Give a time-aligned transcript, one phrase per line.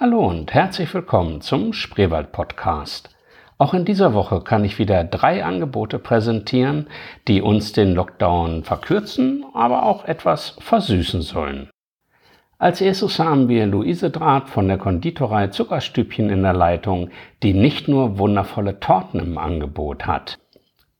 [0.00, 3.10] Hallo und herzlich willkommen zum Spreewald Podcast.
[3.58, 6.86] Auch in dieser Woche kann ich wieder drei Angebote präsentieren,
[7.26, 11.68] die uns den Lockdown verkürzen, aber auch etwas versüßen sollen.
[12.58, 17.10] Als erstes haben wir Luise Draht von der Konditorei Zuckerstübchen in der Leitung,
[17.42, 20.38] die nicht nur wundervolle Torten im Angebot hat.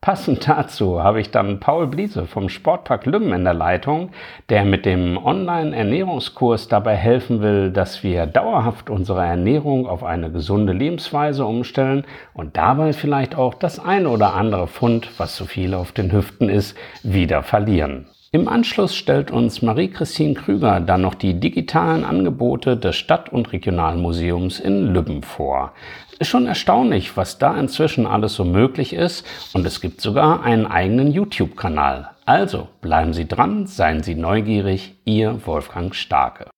[0.01, 4.11] Passend dazu habe ich dann Paul Bliese vom Sportpark Lümmen in der Leitung,
[4.49, 10.73] der mit dem Online-Ernährungskurs dabei helfen will, dass wir dauerhaft unsere Ernährung auf eine gesunde
[10.73, 15.91] Lebensweise umstellen und dabei vielleicht auch das eine oder andere Pfund, was zu viel auf
[15.91, 18.07] den Hüften ist, wieder verlieren.
[18.31, 24.61] Im Anschluss stellt uns Marie-Christine Krüger dann noch die digitalen Angebote des Stadt- und Regionalmuseums
[24.61, 25.73] in Lübben vor.
[26.19, 29.25] Ist schon erstaunlich, was da inzwischen alles so möglich ist
[29.55, 32.11] und es gibt sogar einen eigenen YouTube-Kanal.
[32.27, 36.51] Also bleiben Sie dran, seien Sie neugierig, Ihr Wolfgang Starke.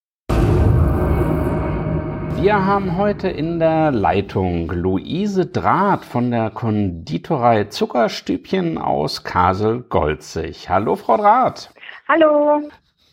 [2.41, 10.71] Wir haben heute in der Leitung Luise Draht von der Konditorei Zuckerstübchen aus Kasel-Golzig.
[10.71, 11.71] Hallo, Frau Draht.
[12.09, 12.63] Hallo.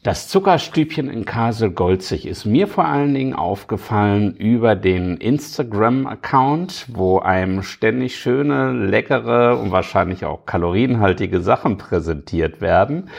[0.07, 7.61] Das Zuckerstübchen in Kasel-Golzig ist mir vor allen Dingen aufgefallen über den Instagram-Account, wo einem
[7.61, 13.09] ständig schöne, leckere und wahrscheinlich auch kalorienhaltige Sachen präsentiert werden.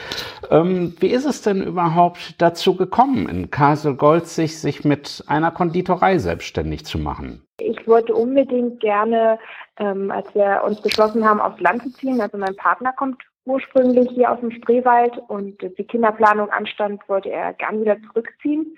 [0.49, 6.87] Ähm, wie ist es denn überhaupt dazu gekommen, in Kasel-Golzig sich mit einer Konditorei selbstständig
[6.87, 7.43] zu machen?
[7.59, 9.37] Ich wollte unbedingt gerne,
[9.77, 14.09] ähm, als wir uns beschlossen haben, aufs Land zu ziehen, also mein Partner kommt ursprünglich
[14.11, 18.77] hier aus dem Spreewald und die Kinderplanung anstand, wollte er gern wieder zurückziehen.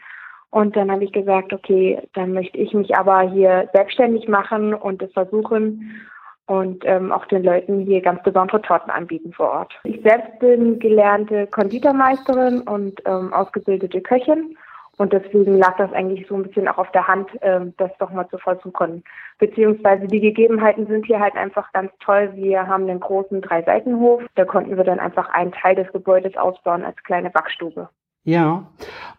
[0.49, 5.01] Und dann habe ich gesagt, okay, dann möchte ich mich aber hier selbstständig machen und
[5.01, 6.01] es versuchen
[6.45, 9.73] und ähm, auch den Leuten hier ganz besondere Torten anbieten vor Ort.
[9.85, 14.57] Ich selbst bin gelernte Konditormeisterin und ähm, ausgebildete Köchin
[14.97, 18.11] und deswegen lag das eigentlich so ein bisschen auch auf der Hand, ähm, das doch
[18.11, 19.03] mal zu versuchen.
[19.39, 22.31] Beziehungsweise die Gegebenheiten sind hier halt einfach ganz toll.
[22.35, 24.23] Wir haben einen großen Drei-Seitenhof.
[24.35, 27.89] Da konnten wir dann einfach einen Teil des Gebäudes ausbauen als kleine Backstube.
[28.23, 28.67] Ja,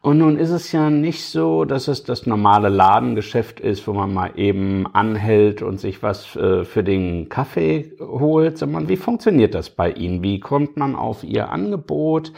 [0.00, 4.14] und nun ist es ja nicht so, dass es das normale Ladengeschäft ist, wo man
[4.14, 9.70] mal eben anhält und sich was äh, für den Kaffee holt, sondern wie funktioniert das
[9.70, 10.22] bei Ihnen?
[10.22, 12.32] Wie kommt man auf Ihr Angebot?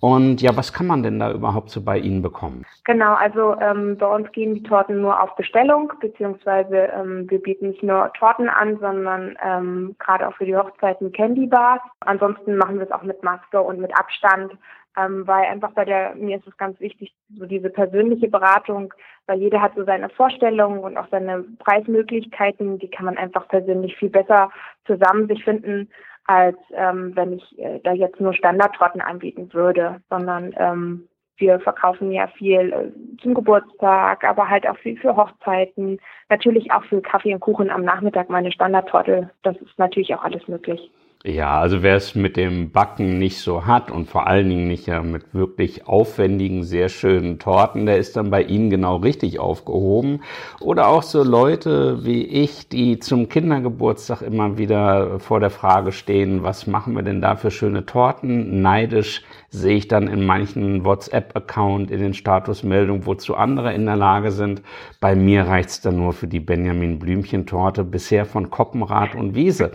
[0.00, 2.64] Und ja, was kann man denn da überhaupt so bei Ihnen bekommen?
[2.84, 7.68] Genau, also ähm, bei uns gehen die Torten nur auf Bestellung, beziehungsweise ähm, wir bieten
[7.68, 11.80] nicht nur Torten an, sondern ähm, gerade auch für die Hochzeiten Candy Bars.
[12.00, 14.52] Ansonsten machen wir es auch mit Maske und mit Abstand
[14.96, 18.94] ähm, weil einfach bei der, mir ist es ganz wichtig, so diese persönliche Beratung,
[19.26, 23.96] weil jeder hat so seine Vorstellungen und auch seine Preismöglichkeiten, die kann man einfach persönlich
[23.96, 24.50] viel besser
[24.86, 25.90] zusammen sich finden,
[26.26, 31.08] als ähm, wenn ich äh, da jetzt nur Standardtrotten anbieten würde, sondern ähm,
[31.38, 36.84] wir verkaufen ja viel äh, zum Geburtstag, aber halt auch viel für Hochzeiten, natürlich auch
[36.84, 39.30] für Kaffee und Kuchen am Nachmittag meine Standardtorte.
[39.42, 40.90] Das ist natürlich auch alles möglich.
[41.28, 44.86] Ja, also wer es mit dem Backen nicht so hat und vor allen Dingen nicht
[44.86, 50.20] ja mit wirklich aufwendigen, sehr schönen Torten, der ist dann bei Ihnen genau richtig aufgehoben.
[50.60, 56.44] Oder auch so Leute wie ich, die zum Kindergeburtstag immer wieder vor der Frage stehen,
[56.44, 58.62] was machen wir denn da für schöne Torten?
[58.62, 64.30] Neidisch sehe ich dann in manchen WhatsApp-Account in den Statusmeldungen, wozu andere in der Lage
[64.30, 64.62] sind.
[65.00, 69.72] Bei mir reicht's dann nur für die Benjamin Blümchen-Torte, bisher von Koppenrad und Wiese.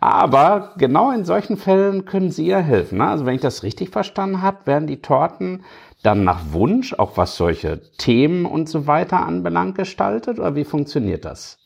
[0.00, 2.98] Aber genau in solchen Fällen können Sie ja helfen.
[2.98, 3.08] Ne?
[3.08, 5.64] Also wenn ich das richtig verstanden habe, werden die Torten
[6.02, 10.38] dann nach Wunsch, auch was solche Themen und so weiter anbelangt, gestaltet?
[10.38, 11.58] Oder wie funktioniert das?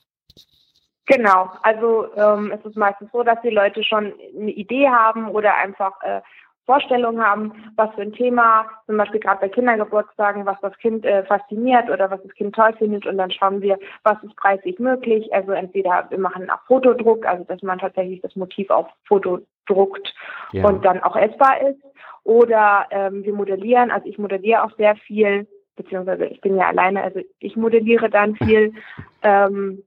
[1.07, 5.57] Genau, also ähm, es ist meistens so, dass die Leute schon eine Idee haben oder
[5.57, 6.21] einfach äh,
[6.69, 11.25] Vorstellungen haben, was für ein Thema, zum Beispiel gerade bei Kindergeburtstagen, was das Kind äh,
[11.25, 15.33] fasziniert oder was das Kind toll findet und dann schauen wir, was ist preislich möglich.
[15.33, 20.13] Also entweder wir machen auch Fotodruck, also dass man tatsächlich das Motiv auf Foto druckt
[20.53, 20.69] ja.
[20.69, 21.81] und dann auch essbar ist.
[22.25, 27.03] Oder ähm, wir modellieren, also ich modelliere auch sehr viel, beziehungsweise ich bin ja alleine,
[27.03, 28.75] also ich modelliere dann viel.
[29.23, 29.85] ähm,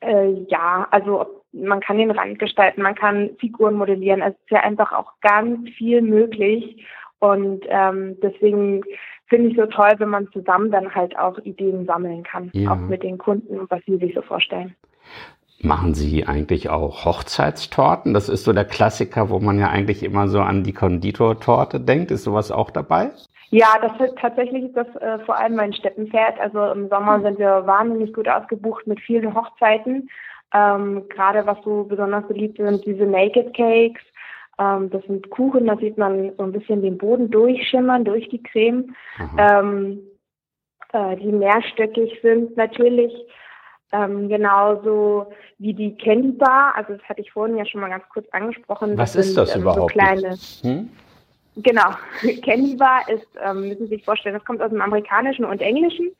[0.00, 4.22] äh, ja, also man kann den Rand gestalten, man kann Figuren modellieren.
[4.22, 6.84] Es ist ja einfach auch ganz viel möglich.
[7.18, 8.82] Und ähm, deswegen
[9.26, 12.72] finde ich so toll, wenn man zusammen dann halt auch Ideen sammeln kann, ja.
[12.72, 14.74] auch mit den Kunden und was sie sich so vorstellen.
[15.62, 18.12] Machen Sie eigentlich auch Hochzeitstorten?
[18.12, 22.10] Das ist so der Klassiker, wo man ja eigentlich immer so an die Konditortorte denkt.
[22.10, 23.10] Ist sowas auch dabei?
[23.50, 26.38] Ja, das ist, tatsächlich ist das äh, vor allem mein Steppenpferd.
[26.40, 30.10] Also im Sommer sind wir wahnsinnig gut ausgebucht mit vielen Hochzeiten.
[30.54, 34.02] Ähm, Gerade was so besonders beliebt sind, diese Naked Cakes.
[34.58, 38.42] Ähm, das sind Kuchen, da sieht man so ein bisschen den Boden durchschimmern durch die
[38.42, 38.94] Creme.
[39.38, 40.00] Ähm,
[40.92, 43.12] äh, die mehrstöckig sind natürlich.
[43.92, 45.26] Ähm, genauso
[45.58, 48.98] wie die Candy Bar, also das hatte ich vorhin ja schon mal ganz kurz angesprochen.
[48.98, 49.80] Was das ist das ähm, überhaupt?
[49.80, 50.90] So kleine, hm?
[51.56, 51.90] Genau,
[52.42, 56.10] Candy Bar ist, ähm, müssen Sie sich vorstellen, das kommt aus dem Amerikanischen und Englischen.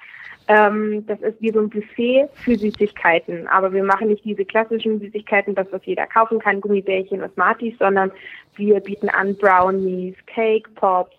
[0.48, 3.48] Ähm, das ist wie so ein Buffet für Süßigkeiten.
[3.48, 7.74] Aber wir machen nicht diese klassischen Süßigkeiten, das, was jeder kaufen kann, Gummibärchen und Smarties,
[7.78, 8.12] sondern
[8.54, 11.16] wir bieten an Brownies, Cake Pops,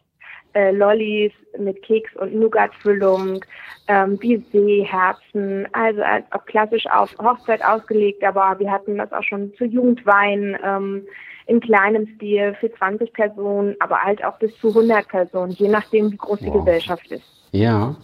[0.54, 3.44] äh, Lollis mit Keks- und Nougat-Füllung,
[3.88, 6.02] ähm, Baiser, Herzen, also
[6.32, 11.06] auch klassisch auf Hochzeit ausgelegt, aber wir hatten das auch schon zu Jugendwein ähm,
[11.46, 16.12] in kleinem Stil für 20 Personen, aber halt auch bis zu 100 Personen, je nachdem,
[16.12, 16.48] wie groß wow.
[16.48, 17.24] die Gesellschaft ist.
[17.52, 17.96] Ja,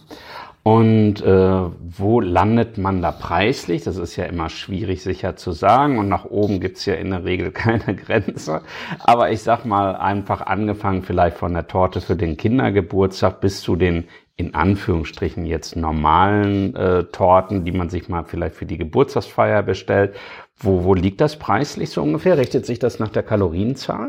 [0.64, 3.84] und äh, wo landet man da preislich?
[3.84, 5.98] Das ist ja immer schwierig sicher zu sagen.
[5.98, 8.62] Und nach oben gibt's ja in der Regel keine Grenze.
[9.00, 13.76] Aber ich sag mal einfach angefangen vielleicht von der Torte für den Kindergeburtstag bis zu
[13.76, 14.04] den
[14.36, 20.16] in Anführungsstrichen jetzt normalen äh, Torten, die man sich mal vielleicht für die Geburtstagsfeier bestellt.
[20.56, 22.38] Wo, wo liegt das preislich so ungefähr?
[22.38, 24.08] Richtet sich das nach der Kalorienzahl?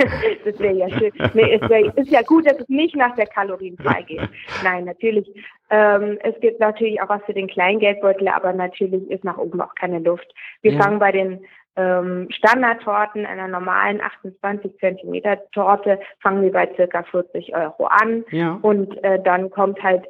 [0.44, 1.12] das wäre ja schön.
[1.34, 4.28] Nee, es wär, ist ja gut, dass es nicht nach der Kalorienzahl geht.
[4.64, 5.30] Nein, natürlich.
[5.70, 9.60] Ähm, es gibt natürlich auch was für den kleinen Geldbeutel, aber natürlich ist nach oben
[9.60, 10.32] auch keine Luft.
[10.62, 10.82] Wir ja.
[10.82, 11.40] fangen bei den
[11.76, 18.24] ähm, Standardtorten einer normalen 28 Zentimeter Torte fangen wir bei circa 40 Euro an.
[18.30, 18.58] Ja.
[18.62, 20.04] Und äh, dann kommt halt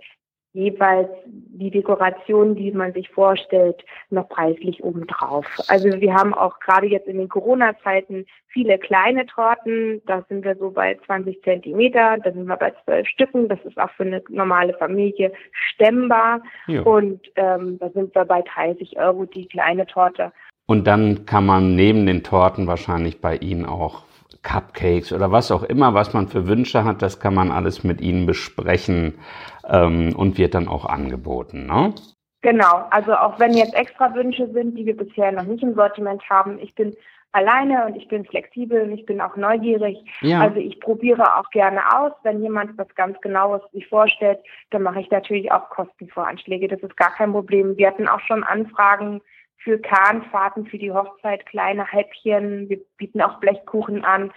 [0.53, 5.47] jeweils die Dekoration, die man sich vorstellt, noch preislich obendrauf.
[5.69, 10.03] Also wir haben auch gerade jetzt in den Corona-Zeiten viele kleine Torten.
[10.07, 13.49] Da sind wir so bei 20 Zentimeter, da sind wir bei zwölf Stücken.
[13.49, 16.43] Das ist auch für eine normale Familie stemmbar.
[16.67, 16.83] Jo.
[16.83, 20.33] Und ähm, da sind wir bei 30 Euro die kleine Torte.
[20.67, 24.05] Und dann kann man neben den Torten wahrscheinlich bei Ihnen auch
[24.43, 28.01] Cupcakes oder was auch immer, was man für Wünsche hat, das kann man alles mit
[28.01, 29.19] Ihnen besprechen
[29.69, 31.67] ähm, und wird dann auch angeboten.
[31.67, 31.95] Ne?
[32.43, 36.23] Genau, also auch wenn jetzt extra Wünsche sind, die wir bisher noch nicht im Sortiment
[36.31, 36.97] haben, ich bin
[37.33, 39.99] alleine und ich bin flexibel und ich bin auch neugierig.
[40.21, 40.41] Ja.
[40.41, 42.13] Also ich probiere auch gerne aus.
[42.23, 44.39] Wenn jemand was ganz Genaues sich vorstellt,
[44.71, 46.67] dann mache ich natürlich auch Kostenvoranschläge.
[46.69, 47.77] Das ist gar kein Problem.
[47.77, 49.21] Wir hatten auch schon Anfragen
[49.63, 52.69] für Kahnfahrten für die Hochzeit, kleine Häppchen.
[52.69, 54.33] Wir bieten auch Blechkuchen an.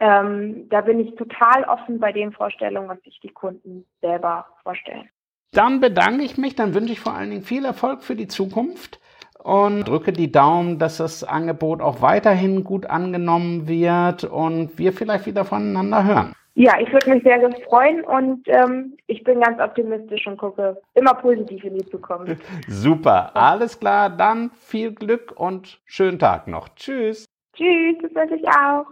[0.00, 5.08] Ähm, da bin ich total offen bei den Vorstellungen, was sich die Kunden selber vorstellen.
[5.52, 9.00] Dann bedanke ich mich, dann wünsche ich vor allen Dingen viel Erfolg für die Zukunft
[9.42, 15.26] und drücke die Daumen, dass das Angebot auch weiterhin gut angenommen wird und wir vielleicht
[15.26, 16.34] wieder voneinander hören.
[16.58, 20.76] Ja, ich würde mich sehr, sehr freuen und ähm, ich bin ganz optimistisch und gucke
[20.94, 22.42] immer positiv in die Zukunft.
[22.66, 26.68] Super, alles klar, dann viel Glück und schönen Tag noch.
[26.74, 27.26] Tschüss.
[27.54, 28.86] Tschüss, das wünsche ich auch.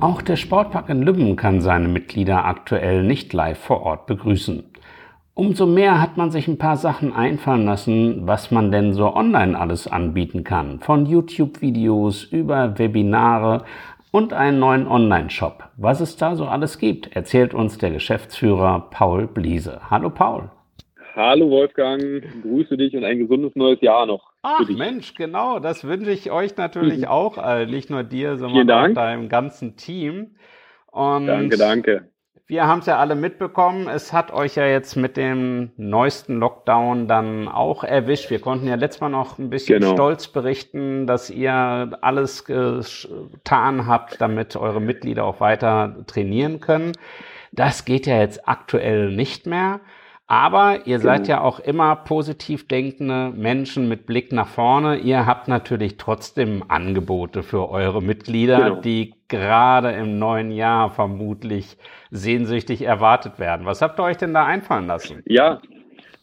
[0.00, 4.72] Auch der Sportpark in Lübben kann seine Mitglieder aktuell nicht live vor Ort begrüßen.
[5.36, 9.58] Umso mehr hat man sich ein paar Sachen einfallen lassen, was man denn so online
[9.58, 10.78] alles anbieten kann.
[10.78, 13.64] Von YouTube-Videos über Webinare
[14.14, 15.70] und einen neuen Online-Shop.
[15.76, 19.90] Was es da so alles gibt, erzählt uns der Geschäftsführer Paul Bliese.
[19.90, 20.52] Hallo Paul.
[21.16, 24.30] Hallo Wolfgang, grüße dich und ein gesundes neues Jahr noch.
[24.42, 28.94] Ach Mensch, genau, das wünsche ich euch natürlich auch, äh, nicht nur dir, sondern auch
[28.94, 30.36] deinem ganzen Team.
[30.92, 32.08] Und danke, danke
[32.46, 33.88] wir haben es ja alle mitbekommen.
[33.88, 38.30] Es hat euch ja jetzt mit dem neuesten Lockdown dann auch erwischt.
[38.30, 39.94] Wir konnten ja letztes Mal noch ein bisschen genau.
[39.94, 46.92] stolz berichten, dass ihr alles getan habt, damit eure Mitglieder auch weiter trainieren können.
[47.50, 49.80] Das geht ja jetzt aktuell nicht mehr.
[50.34, 51.28] Aber ihr seid genau.
[51.28, 54.96] ja auch immer positiv denkende Menschen mit Blick nach vorne.
[54.96, 58.80] Ihr habt natürlich trotzdem Angebote für eure Mitglieder, genau.
[58.80, 61.76] die gerade im neuen Jahr vermutlich
[62.10, 63.64] sehnsüchtig erwartet werden.
[63.64, 65.22] Was habt ihr euch denn da einfallen lassen?
[65.26, 65.62] Ja,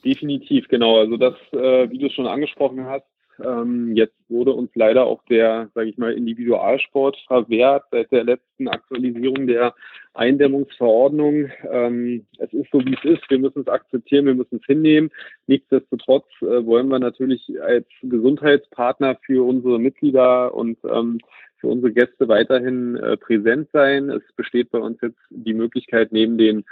[0.03, 0.99] definitiv, genau.
[0.99, 3.05] Also das, äh, wie du es schon angesprochen hast,
[3.43, 8.67] ähm, jetzt wurde uns leider auch der, sage ich mal, Individualsport verwehrt seit der letzten
[8.67, 9.73] Aktualisierung der
[10.13, 11.49] Eindämmungsverordnung.
[11.69, 13.29] Ähm, es ist so, wie es ist.
[13.29, 15.09] Wir müssen es akzeptieren, wir müssen es hinnehmen.
[15.47, 21.19] Nichtsdestotrotz äh, wollen wir natürlich als Gesundheitspartner für unsere Mitglieder und ähm,
[21.61, 24.09] für unsere Gäste weiterhin äh, präsent sein.
[24.09, 26.65] Es besteht bei uns jetzt die Möglichkeit, neben den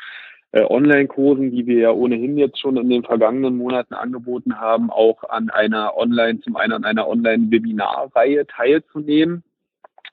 [0.51, 5.23] äh, Online-Kursen, die wir ja ohnehin jetzt schon in den vergangenen Monaten angeboten haben, auch
[5.29, 9.43] an einer Online, zum einen an einer Online-Webinarreihe teilzunehmen,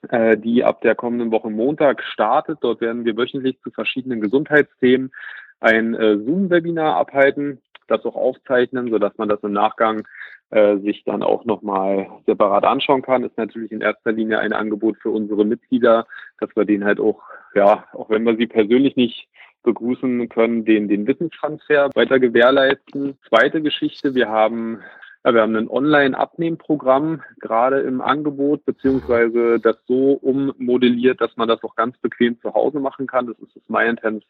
[0.09, 2.59] äh, die ab der kommenden Woche Montag startet.
[2.61, 5.11] Dort werden wir wöchentlich zu verschiedenen Gesundheitsthemen
[5.59, 10.07] ein äh, Zoom-Webinar abhalten, das auch aufzeichnen, sodass man das im Nachgang
[10.49, 14.97] äh, sich dann auch nochmal separat anschauen kann, ist natürlich in erster Linie ein Angebot
[14.97, 16.05] für unsere Mitglieder,
[16.39, 17.21] dass wir denen halt auch,
[17.55, 19.27] ja, auch wenn wir sie persönlich nicht
[19.67, 23.17] begrüßen können, den, den Wissenstransfer weiter gewährleisten.
[23.29, 24.79] Zweite Geschichte, wir haben
[25.27, 31.61] ja, wir haben ein Online-Abnehmprogramm gerade im Angebot, beziehungsweise das so ummodelliert, dass man das
[31.63, 33.27] auch ganz bequem zu Hause machen kann.
[33.27, 34.25] Das ist das MyIntense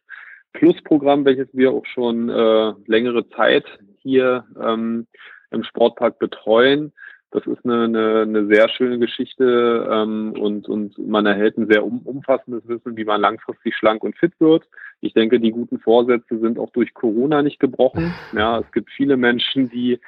[0.54, 3.66] Plus-Programm, welches wir auch schon äh, längere Zeit
[4.00, 5.06] hier ähm,
[5.52, 6.94] im Sportpark betreuen.
[7.32, 11.84] Das ist eine, eine, eine sehr schöne Geschichte ähm, und, und man erhält ein sehr
[11.84, 14.64] um, umfassendes Wissen, wie man langfristig schlank und fit wird.
[15.02, 18.14] Ich denke, die guten Vorsätze sind auch durch Corona nicht gebrochen.
[18.34, 20.00] Ja, es gibt viele Menschen, die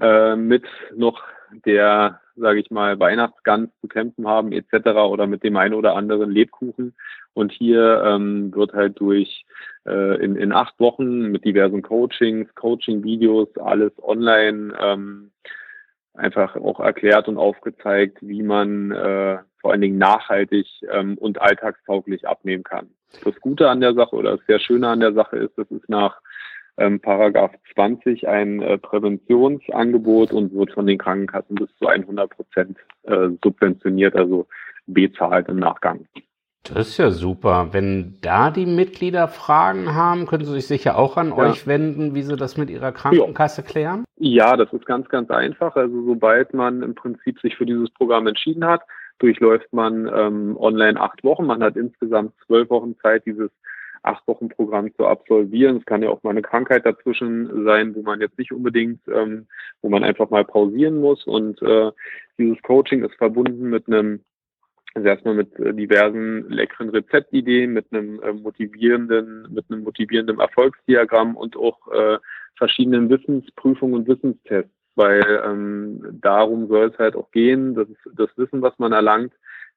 [0.00, 1.22] äh, mit noch
[1.64, 4.88] der, sage ich mal, Weihnachtsgans zu kämpfen haben etc.
[4.90, 6.94] oder mit dem einen oder anderen Lebkuchen.
[7.34, 9.44] Und hier ähm, wird halt durch
[9.86, 15.30] äh, in, in acht Wochen mit diversen Coachings, Coaching-Videos, alles online ähm,
[16.18, 22.26] einfach auch erklärt und aufgezeigt, wie man äh, vor allen Dingen nachhaltig ähm, und alltagstauglich
[22.26, 22.90] abnehmen kann.
[23.24, 25.82] Das Gute an der Sache oder das sehr Schöne an der Sache ist, dass es
[25.88, 26.20] nach
[26.76, 32.78] ähm, Paragraph 20 ein äh, Präventionsangebot und wird von den Krankenkassen bis zu 100 Prozent
[33.04, 34.46] äh, subventioniert, also
[34.86, 36.06] bezahlt im Nachgang.
[36.74, 37.68] Das ist ja super.
[37.72, 41.36] Wenn da die Mitglieder Fragen haben, können sie sich sicher auch an ja.
[41.36, 44.04] euch wenden, wie sie das mit ihrer Krankenkasse klären?
[44.16, 45.76] Ja, das ist ganz, ganz einfach.
[45.76, 48.82] Also sobald man im Prinzip sich für dieses Programm entschieden hat,
[49.18, 51.46] durchläuft man ähm, online acht Wochen.
[51.46, 53.50] Man hat insgesamt zwölf Wochen Zeit, dieses
[54.02, 55.78] acht Wochen Programm zu absolvieren.
[55.78, 59.46] Es kann ja auch mal eine Krankheit dazwischen sein, wo man jetzt nicht unbedingt, ähm,
[59.82, 61.24] wo man einfach mal pausieren muss.
[61.24, 61.90] Und äh,
[62.38, 64.20] dieses Coaching ist verbunden mit einem
[64.98, 71.36] also erstmal mit äh, diversen leckeren Rezeptideen, mit einem äh, motivierenden, mit einem motivierenden Erfolgsdiagramm
[71.36, 72.18] und auch äh,
[72.56, 78.62] verschiedenen Wissensprüfungen und Wissenstests, weil ähm, darum soll es halt auch gehen, das, das Wissen,
[78.62, 79.32] was man erlangt,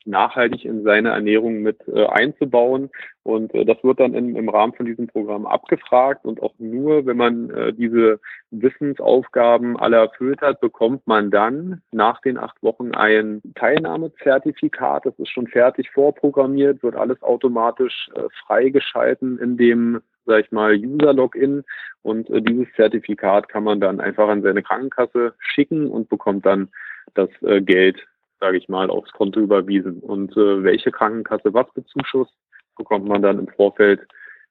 [0.06, 2.90] nachhaltig in seine Ernährung mit äh, einzubauen.
[3.24, 6.26] Und äh, das wird dann in, im Rahmen von diesem Programm abgefragt.
[6.26, 8.20] Und auch nur, wenn man äh, diese
[8.52, 15.06] Wissensaufgaben alle erfüllt hat, bekommt man dann nach den acht Wochen ein Teilnahmezertifikat.
[15.06, 20.76] Das ist schon fertig vorprogrammiert, wird alles automatisch äh, freigeschalten in dem sag ich mal,
[20.76, 21.64] User-Login
[22.04, 26.70] und äh, dieses Zertifikat kann man dann einfach an seine Krankenkasse schicken und bekommt dann
[27.14, 28.08] das äh, Geld
[28.42, 30.00] sage ich mal, aufs Konto überwiesen.
[30.00, 32.34] Und äh, welche Krankenkasse was bezuschusst,
[32.76, 34.02] bekommt man dann im Vorfeld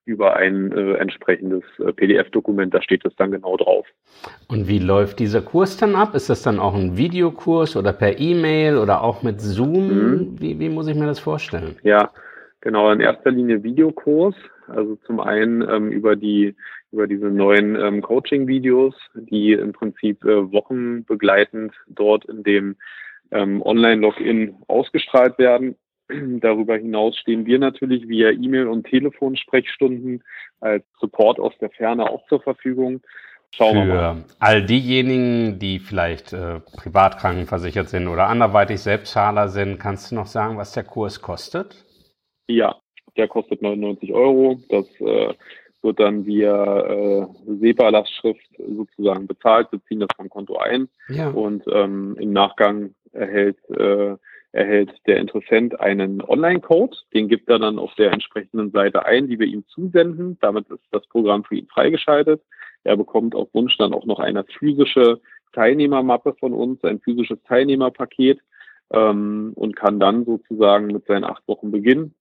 [0.07, 3.87] über ein äh, entsprechendes äh, PDF-Dokument, da steht es dann genau drauf.
[4.49, 6.15] Und wie läuft dieser Kurs dann ab?
[6.15, 9.89] Ist das dann auch ein Videokurs oder per E-Mail oder auch mit Zoom?
[9.89, 10.41] Mhm.
[10.41, 11.77] Wie, wie muss ich mir das vorstellen?
[11.83, 12.11] Ja,
[12.61, 14.35] genau, in erster Linie Videokurs.
[14.69, 16.55] Also zum einen ähm, über die
[16.93, 22.77] über diese neuen ähm, Coaching-Videos, die im Prinzip äh, wochenbegleitend dort in dem
[23.31, 25.77] ähm, Online-Login ausgestrahlt werden.
[26.41, 30.23] Darüber hinaus stehen wir natürlich via E-Mail und Telefonsprechstunden
[30.61, 33.01] als Support aus der Ferne auch zur Verfügung.
[33.53, 34.25] Schauen Für wir mal.
[34.39, 40.27] all diejenigen, die vielleicht äh, privat krankenversichert sind oder anderweitig Selbstzahler sind, kannst du noch
[40.27, 41.85] sagen, was der Kurs kostet?
[42.47, 42.77] Ja,
[43.17, 44.61] der kostet 99 Euro.
[44.69, 45.35] Das äh,
[45.83, 49.69] wird dann via äh, SEPA-Lastschrift sozusagen bezahlt.
[49.71, 51.31] Wir ziehen das vom Konto ein ja.
[51.31, 54.17] und ähm, im Nachgang erhält, äh,
[54.53, 56.97] erhält der Interessent einen Online-Code.
[57.15, 60.39] Den gibt er dann auf der entsprechenden Seite ein, die wir ihm zusenden.
[60.41, 62.43] Damit ist das Programm für ihn freigeschaltet.
[62.85, 65.21] Er bekommt auf Wunsch dann auch noch eine physische
[65.53, 68.41] Teilnehmermappe von uns, ein physisches Teilnehmerpaket
[68.93, 72.15] ähm, und kann dann sozusagen mit seinen acht Wochen beginnen.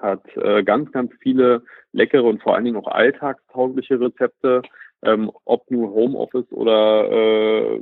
[0.00, 4.62] Hat äh, ganz, ganz viele leckere und vor allen Dingen auch alltagstaugliche Rezepte,
[5.02, 7.80] ähm, ob nur Homeoffice oder, äh,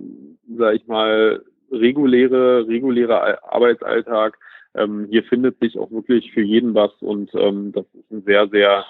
[0.57, 4.39] sag ich mal, reguläre, regulärer Arbeitsalltag.
[4.75, 8.49] Ähm, hier findet sich auch wirklich für jeden was und ähm, das ist ein sehr,
[8.49, 8.85] sehr,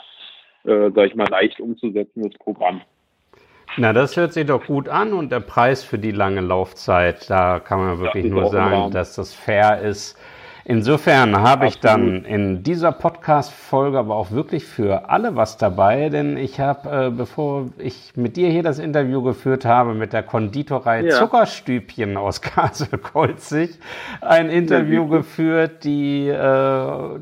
[0.64, 2.82] äh, sag ich mal, leicht umzusetzendes Programm.
[3.76, 7.58] Na, das hört sich doch gut an und der Preis für die lange Laufzeit, da
[7.58, 10.18] kann man wirklich nur sagen, dass das fair ist.
[10.64, 16.36] Insofern habe ich dann in dieser Podcast-Folge aber auch wirklich für alle was dabei, denn
[16.36, 21.02] ich habe, äh, bevor ich mit dir hier das Interview geführt habe, mit der Konditorei
[21.02, 21.16] ja.
[21.16, 23.78] Zuckerstübchen aus Kassel-Kolzig
[24.20, 26.34] ein Interview ja, geführt, die äh,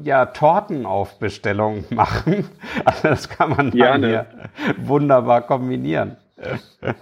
[0.02, 2.46] ja Torten auf Bestellung machen.
[2.84, 4.06] Also das kann man ja, ne.
[4.06, 4.26] hier
[4.78, 6.16] wunderbar kombinieren.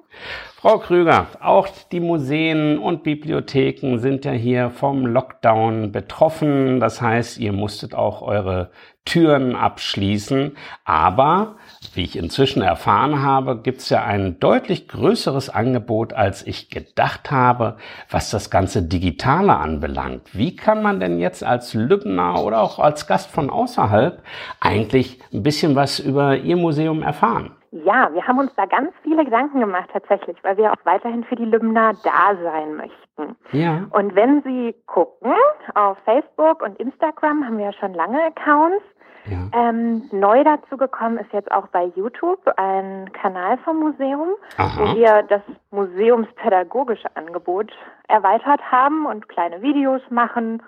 [0.56, 6.80] Frau Krüger, auch die Museen und Bibliotheken sind ja hier vom Lockdown betroffen.
[6.80, 8.72] Das heißt, ihr musstet auch eure
[9.06, 10.56] Türen abschließen.
[10.86, 11.58] Aber,
[11.94, 17.32] wie ich inzwischen erfahren habe, gibt es ja ein deutlich größeres Angebot, als ich gedacht
[17.32, 17.78] habe,
[18.10, 20.34] was das ganze Digitale anbelangt.
[20.34, 24.24] Wie kann man denn jetzt als Lübner oder auch als Gast von außerhalb
[24.60, 27.56] eigentlich ein bisschen was über Ihr Museum erfahren?
[27.72, 31.38] Ja, wir haben uns da ganz viele Gedanken gemacht tatsächlich, weil wir auch weiterhin für
[31.38, 33.38] die Lübner da sein möchten.
[33.54, 33.86] Ja.
[33.92, 35.32] Und wenn Sie gucken,
[35.76, 38.84] auf Facebook und Instagram haben wir ja schon lange Accounts.
[39.26, 39.50] Ja.
[39.54, 44.80] Ähm, neu dazu gekommen ist jetzt auch bei YouTube ein Kanal vom Museum, Aha.
[44.80, 47.72] wo wir das museumspädagogische Angebot
[48.08, 50.64] erweitert haben und kleine Videos machen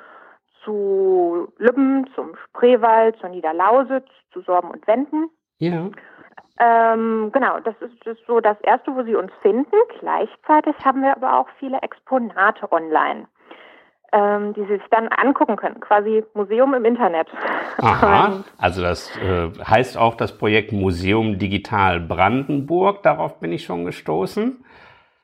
[0.64, 5.30] zu Lübben, zum Spreewald, zur Niederlausitz, zu Sorben und Wenden.
[5.58, 5.90] Ja.
[6.60, 9.76] Ähm, genau, das ist, das ist so das Erste, wo Sie uns finden.
[10.00, 13.28] Gleichzeitig haben wir aber auch viele Exponate online,
[14.14, 15.80] ähm, die Sie sich dann angucken können.
[15.80, 17.28] Quasi Museum im Internet.
[17.82, 23.02] Aha, also das äh, heißt auch das Projekt Museum Digital Brandenburg.
[23.04, 24.64] Darauf bin ich schon gestoßen.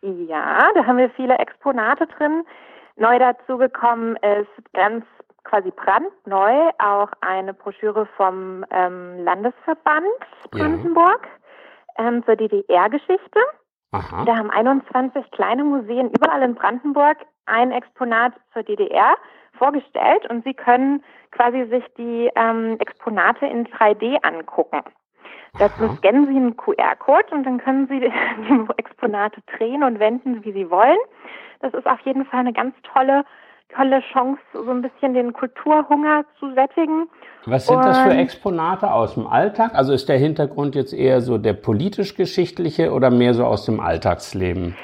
[0.02, 2.44] ja, da haben wir viele Exponate drin.
[2.96, 5.06] Neu dazu gekommen ist ganz
[5.44, 10.06] quasi brandneu auch eine Broschüre vom ähm, Landesverband
[10.54, 10.60] Ja.
[10.60, 11.28] Brandenburg
[11.98, 13.40] ähm, zur DDR-Geschichte.
[13.92, 14.26] Aha.
[14.26, 17.18] Da haben 21 kleine Museen überall in Brandenburg
[17.50, 19.16] ein Exponat zur DDR
[19.58, 24.82] vorgestellt und Sie können quasi sich die ähm, Exponate in 3D angucken.
[25.58, 28.12] Dazu scannen Sie einen QR-Code und dann können Sie die
[28.78, 30.98] Exponate drehen und wenden, wie Sie wollen.
[31.62, 33.26] Das ist auf jeden Fall eine ganz tolle,
[33.76, 37.10] tolle Chance, so ein bisschen den Kulturhunger zu sättigen.
[37.46, 39.74] Was sind das für Und- Exponate aus dem Alltag?
[39.74, 44.76] Also ist der Hintergrund jetzt eher so der politisch-geschichtliche oder mehr so aus dem Alltagsleben?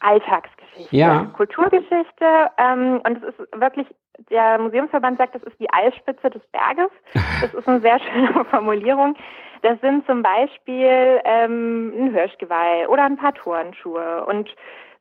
[0.00, 1.26] Alltagsgeschichte, Ja.
[1.36, 3.86] Kulturgeschichte ähm, und es ist wirklich,
[4.30, 6.90] der Museumsverband sagt, das ist die Eisspitze des Berges.
[7.42, 9.16] Das ist eine sehr schöne Formulierung.
[9.62, 14.48] Das sind zum Beispiel ähm, ein Hirschgeweih oder ein paar Turnschuhe und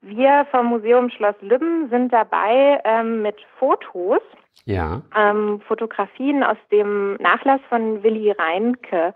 [0.01, 4.21] wir vom Museum Schloss Lübben sind dabei ähm, mit Fotos,
[4.65, 5.01] Ja.
[5.15, 9.13] ähm, Fotografien aus dem Nachlass von Willi Reinke,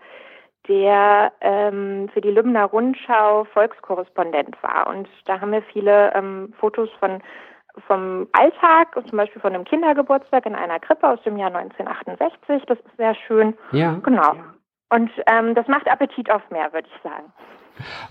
[0.68, 4.88] der ähm, für die Lübner Rundschau Volkskorrespondent war.
[4.88, 7.22] Und da haben wir viele ähm, Fotos von
[7.86, 12.62] vom Alltag, zum Beispiel von einem Kindergeburtstag in einer Krippe aus dem Jahr 1968.
[12.66, 13.54] Das ist sehr schön.
[13.72, 14.00] Ja.
[14.02, 14.32] Genau.
[14.88, 17.30] Und ähm, das macht Appetit auf mehr, würde ich sagen.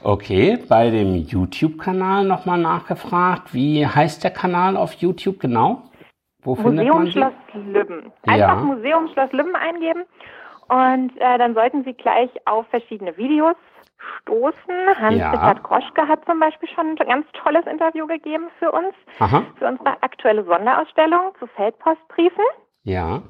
[0.04, 3.56] Okay, bei dem YouTube-Kanal nochmal nachgefragt.
[3.56, 5.82] Wie heißt der Kanal auf YouTube genau?
[6.44, 7.08] Wo Museum?
[7.08, 8.12] Schloss Lübben.
[8.28, 8.34] Ja.
[8.34, 10.04] Einfach Museum Schloss Lübben eingeben
[10.68, 13.56] und äh, dann sollten Sie gleich auf verschiedene Videos
[14.22, 14.56] stoßen.
[14.70, 15.00] Ja.
[15.00, 19.44] Hans-Richard Groschke hat zum Beispiel schon ein ganz tolles Interview gegeben für uns, Aha.
[19.58, 22.44] für unsere aktuelle Sonderausstellung zu Feldpostbriefen.
[22.84, 23.22] Ja.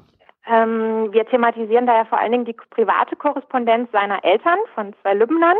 [0.46, 5.14] Ähm, wir thematisieren da ja vor allen Dingen die private Korrespondenz seiner Eltern von zwei
[5.14, 5.56] Lübbenern.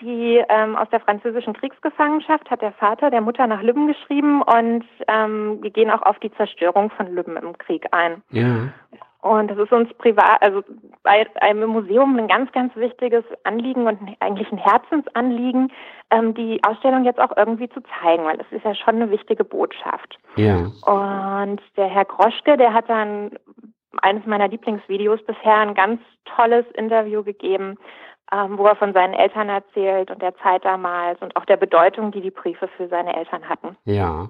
[0.00, 4.84] Die ähm, aus der französischen Kriegsgefangenschaft hat der Vater der Mutter nach Lübben geschrieben und
[5.06, 8.22] ähm, wir gehen auch auf die Zerstörung von Lübben im Krieg ein.
[8.30, 8.72] Ja.
[9.24, 10.62] Und das ist uns privat, also
[11.02, 15.72] bei einem Museum ein ganz, ganz wichtiges Anliegen und eigentlich ein Herzensanliegen,
[16.10, 19.42] ähm, die Ausstellung jetzt auch irgendwie zu zeigen, weil es ist ja schon eine wichtige
[19.42, 20.18] Botschaft.
[20.36, 20.56] Ja.
[20.84, 23.30] Und der Herr Groschke, der hat dann
[24.02, 26.02] eines meiner Lieblingsvideos bisher ein ganz
[26.36, 27.78] tolles Interview gegeben
[28.34, 32.10] ähm, wo er von seinen Eltern erzählt und der Zeit damals und auch der Bedeutung,
[32.10, 33.76] die die Briefe für seine Eltern hatten.
[33.84, 34.28] Ja,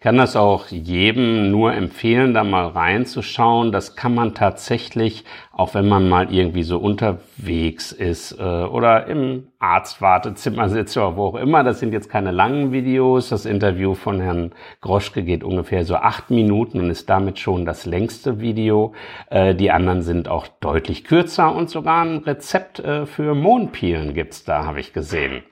[0.00, 3.72] kann das auch jedem nur empfehlen, da mal reinzuschauen.
[3.72, 9.49] Das kann man tatsächlich, auch wenn man mal irgendwie so unterwegs ist äh, oder im
[9.60, 11.62] Arztwartezimmer sitzt oder wo auch immer.
[11.62, 13.28] Das sind jetzt keine langen Videos.
[13.28, 17.86] Das Interview von Herrn Groschke geht ungefähr so acht Minuten und ist damit schon das
[17.86, 18.94] längste Video.
[19.28, 24.44] Äh, die anderen sind auch deutlich kürzer und sogar ein Rezept äh, für Mohnpielen gibt's
[24.44, 25.42] da, habe ich gesehen.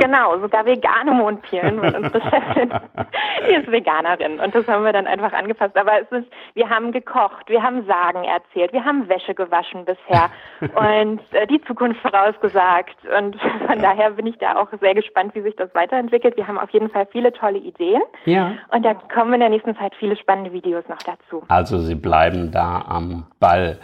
[0.00, 2.72] Genau, sogar vegane Mondpielen mit uns beschäftigt.
[3.48, 5.76] Die ist Veganerin und das haben wir dann einfach angepasst.
[5.76, 10.30] Aber es ist, wir haben gekocht, wir haben Sagen erzählt, wir haben Wäsche gewaschen bisher
[10.60, 12.96] und äh, die Zukunft vorausgesagt.
[13.16, 13.36] Und
[13.66, 16.36] von daher bin ich da auch sehr gespannt, wie sich das weiterentwickelt.
[16.36, 18.02] Wir haben auf jeden Fall viele tolle Ideen.
[18.24, 18.52] Ja.
[18.72, 21.42] Und da kommen in der nächsten Zeit viele spannende Videos noch dazu.
[21.48, 23.78] Also Sie bleiben da am Ball.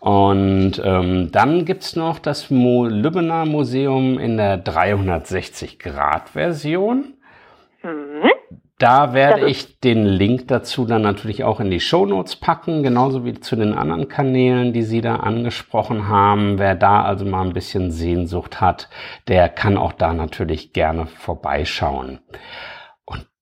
[0.00, 4.56] Und ähm, dann gibt's noch das Mo Lübbener Museum in der
[5.24, 7.14] 360-Grad-Version.
[7.82, 8.30] Mhm.
[8.82, 13.34] Da werde ich den Link dazu dann natürlich auch in die Shownotes packen, genauso wie
[13.34, 16.58] zu den anderen Kanälen, die Sie da angesprochen haben.
[16.58, 18.88] Wer da also mal ein bisschen Sehnsucht hat,
[19.28, 22.18] der kann auch da natürlich gerne vorbeischauen.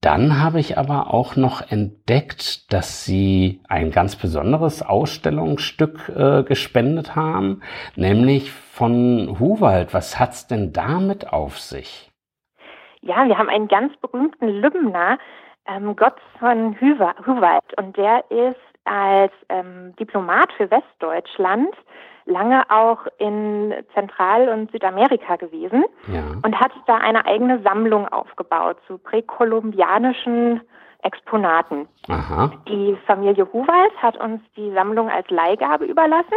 [0.01, 7.17] Dann habe ich aber auch noch entdeckt, dass sie ein ganz besonderes Ausstellungsstück äh, gespendet
[7.17, 7.61] haben,
[7.97, 9.93] nämlich von Huwald.
[9.93, 12.11] Was hat's denn damit auf sich?
[13.03, 15.19] Ja, wir haben einen ganz berühmten Lübner,
[15.67, 21.75] ähm, Gott von Huwald, und der ist als ähm, Diplomat für Westdeutschland
[22.25, 26.23] lange auch in Zentral- und Südamerika gewesen ja.
[26.43, 30.61] und hat da eine eigene Sammlung aufgebaut zu präkolumbianischen
[31.03, 31.89] Exponaten.
[32.09, 32.51] Aha.
[32.69, 36.37] Die Familie Huwald hat uns die Sammlung als Leihgabe überlassen.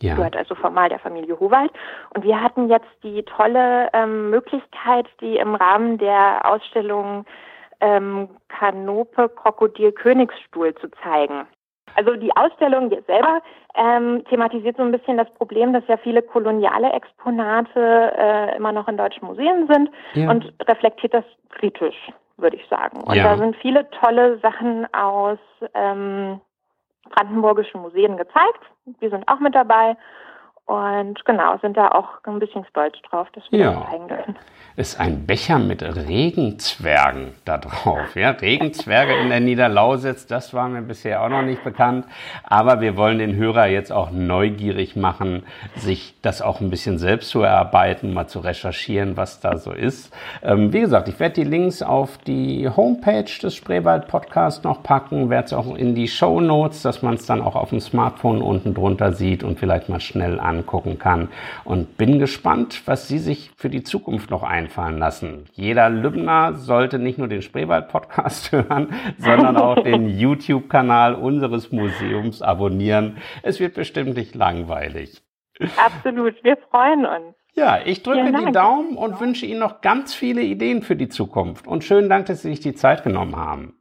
[0.00, 0.16] Ja.
[0.16, 1.70] Gehört also formal der Familie Huwald.
[2.14, 7.24] Und wir hatten jetzt die tolle ähm, Möglichkeit, die im Rahmen der Ausstellung
[7.80, 11.46] ähm, Kanope Krokodil Königsstuhl zu zeigen.
[11.96, 13.40] Also die Ausstellung selber
[13.74, 18.88] ähm, thematisiert so ein bisschen das Problem, dass ja viele koloniale Exponate äh, immer noch
[18.88, 20.30] in deutschen Museen sind ja.
[20.30, 21.96] und reflektiert das kritisch,
[22.36, 23.00] würde ich sagen.
[23.02, 23.24] Und ja.
[23.24, 25.38] da sind viele tolle Sachen aus
[25.74, 26.40] ähm,
[27.10, 28.60] brandenburgischen Museen gezeigt.
[29.00, 29.96] Wir sind auch mit dabei.
[30.64, 33.72] Und genau, sind da auch ein bisschen stolz drauf, dass wir ja.
[33.72, 34.36] das zeigen dürfen.
[34.76, 38.14] Ist ein Becher mit Regenzwergen da drauf.
[38.14, 42.06] Ja, Regenzwerge in der Niederlausitz, das war mir bisher auch noch nicht bekannt.
[42.44, 45.42] Aber wir wollen den Hörer jetzt auch neugierig machen,
[45.74, 50.14] sich das auch ein bisschen selbst zu erarbeiten, mal zu recherchieren, was da so ist.
[50.44, 55.28] Ähm, wie gesagt, ich werde die Links auf die Homepage des Spreewald Podcasts noch packen,
[55.28, 58.40] werde es auch in die Show Notes, dass man es dann auch auf dem Smartphone
[58.40, 61.28] unten drunter sieht und vielleicht mal schnell an angucken kann.
[61.64, 65.46] Und bin gespannt, was Sie sich für die Zukunft noch einfallen lassen.
[65.52, 73.18] Jeder Lübner sollte nicht nur den Spreewald-Podcast hören, sondern auch den YouTube-Kanal unseres Museums abonnieren.
[73.42, 75.22] Es wird bestimmt nicht langweilig.
[75.76, 77.36] Absolut, wir freuen uns.
[77.54, 81.66] Ja, ich drücke die Daumen und wünsche Ihnen noch ganz viele Ideen für die Zukunft.
[81.66, 83.78] Und schönen Dank, dass Sie sich die Zeit genommen haben.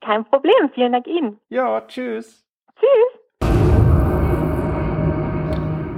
[0.00, 1.38] Kein Problem, vielen Dank Ihnen.
[1.48, 2.44] Ja, tschüss.
[2.78, 3.21] Tschüss.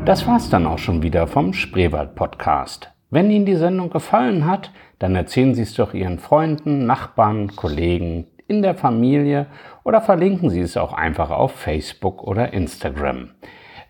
[0.05, 2.91] Das war's dann auch schon wieder vom Spreewald Podcast.
[3.09, 8.27] Wenn Ihnen die Sendung gefallen hat, dann erzählen Sie es doch Ihren Freunden, Nachbarn, Kollegen,
[8.47, 9.47] in der Familie
[9.83, 13.31] oder verlinken Sie es auch einfach auf Facebook oder Instagram.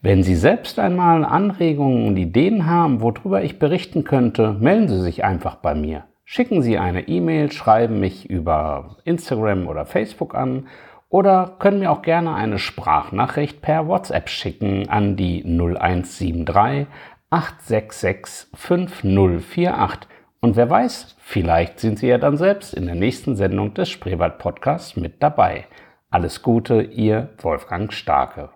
[0.03, 5.25] Wenn Sie selbst einmal Anregungen und Ideen haben, worüber ich berichten könnte, melden Sie sich
[5.25, 6.05] einfach bei mir.
[6.25, 10.69] Schicken Sie eine E-Mail, schreiben mich über Instagram oder Facebook an
[11.15, 16.89] oder können mir auch gerne eine Sprachnachricht per WhatsApp schicken an die 0173
[17.31, 20.09] 866 5048.
[20.41, 24.39] Und wer weiß, vielleicht sind Sie ja dann selbst in der nächsten Sendung des Spreewald
[24.39, 25.67] Podcasts mit dabei.
[26.11, 28.49] Alles Gute, Ihr Wolfgang Starke.